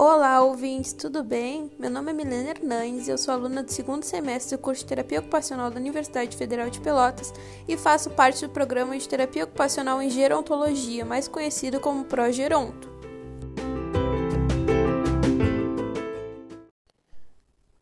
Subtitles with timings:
[0.00, 1.72] Olá, ouvintes, tudo bem?
[1.76, 4.88] Meu nome é Milena Hernandes e eu sou aluna do segundo semestre do curso de
[4.90, 7.32] Terapia Ocupacional da Universidade Federal de Pelotas
[7.66, 12.88] e faço parte do programa de Terapia Ocupacional em Gerontologia, mais conhecido como Progeronto.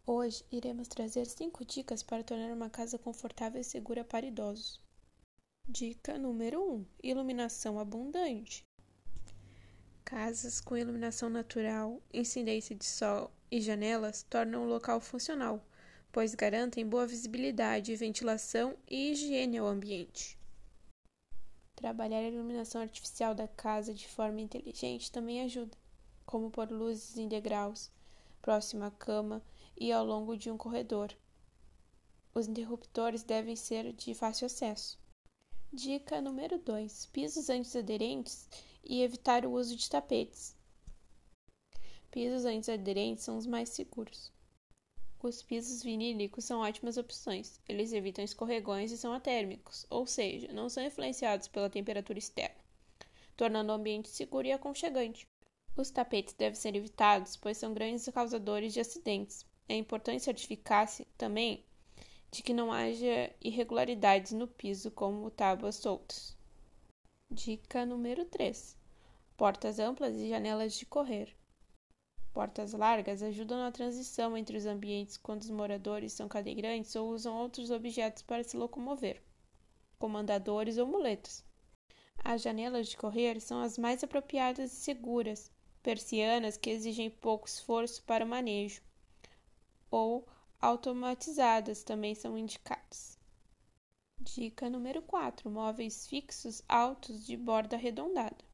[0.07, 4.81] Hoje iremos trazer 5 dicas para tornar uma casa confortável e segura para idosos.
[5.69, 8.65] Dica número 1: Iluminação abundante.
[10.07, 15.61] Casas com iluminação natural, incidência de sol e janelas tornam o local funcional,
[16.13, 20.39] pois garantem boa visibilidade, ventilação e higiene ao ambiente.
[21.75, 25.77] Trabalhar a iluminação artificial da casa de forma inteligente também ajuda,
[26.25, 27.91] como pôr luzes em degraus,
[28.41, 29.43] próximo à cama
[29.77, 31.13] e ao longo de um corredor.
[32.33, 34.97] Os interruptores devem ser de fácil acesso.
[35.77, 38.49] Dica número 2: pisos antiaderentes
[38.83, 40.57] e evitar o uso de tapetes.
[42.11, 44.33] Pisos antiaderentes são os mais seguros.
[45.23, 47.61] Os pisos vinílicos são ótimas opções.
[47.69, 52.65] Eles evitam escorregões e são atérmicos, ou seja, não são influenciados pela temperatura externa,
[53.37, 55.29] tornando o ambiente seguro e aconchegante.
[55.77, 59.45] Os tapetes devem ser evitados, pois são grandes causadores de acidentes.
[59.69, 61.63] É importante certificar-se também
[62.31, 66.37] de que não haja irregularidades no piso, como tábuas soltas.
[67.31, 68.77] Dica número 3:
[69.37, 71.37] Portas amplas e janelas de correr.
[72.33, 77.37] Portas largas ajudam na transição entre os ambientes quando os moradores são cadeirantes ou usam
[77.37, 79.23] outros objetos para se locomover,
[79.99, 81.43] como andadores ou muletas.
[82.23, 85.51] As janelas de correr são as mais apropriadas e seguras,
[85.83, 88.83] persianas que exigem pouco esforço para o manejo,
[89.91, 90.29] ou
[90.61, 93.19] automatizadas também são indicadas.
[94.19, 98.45] Dica número 4: móveis fixos altos de borda arredondada.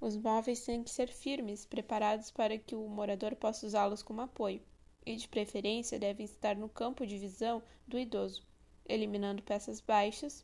[0.00, 4.62] Os móveis têm que ser firmes, preparados para que o morador possa usá-los como apoio,
[5.04, 8.46] e de preferência devem estar no campo de visão do idoso,
[8.88, 10.42] eliminando peças baixas.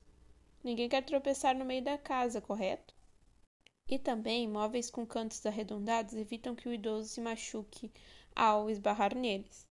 [0.63, 2.95] Ninguém quer tropeçar no meio da casa, correto?
[3.89, 7.91] E também móveis com cantos arredondados evitam que o idoso se machuque
[8.35, 9.66] ao esbarrar neles.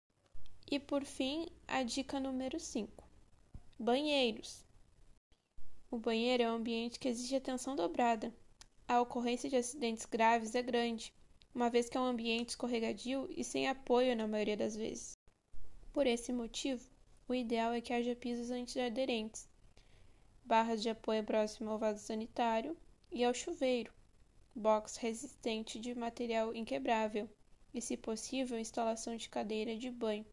[0.72, 3.04] E por fim, a dica número 5:
[3.78, 4.64] Banheiros.
[5.90, 8.32] O banheiro é um ambiente que exige atenção dobrada.
[8.88, 11.12] A ocorrência de acidentes graves é grande,
[11.54, 15.12] uma vez que é um ambiente escorregadio e sem apoio na maioria das vezes.
[15.92, 16.88] Por esse motivo,
[17.28, 19.46] o ideal é que haja pisos antiaderentes,
[20.42, 22.74] barras de apoio próximo ao vaso sanitário
[23.10, 23.92] e ao chuveiro,
[24.54, 27.28] box resistente de material inquebrável
[27.74, 30.24] e, se possível, instalação de cadeira de banho.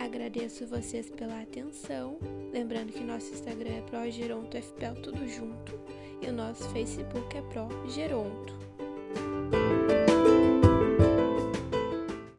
[0.00, 2.18] Agradeço vocês pela atenção.
[2.52, 5.78] Lembrando que nosso Instagram é ProGerontoFPL tudo junto
[6.22, 8.71] e o nosso Facebook é ProGeronto.